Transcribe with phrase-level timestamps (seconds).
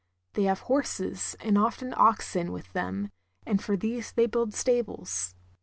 [0.33, 3.11] They have horses and often oxen with them,
[3.45, 5.35] and for these they build stables.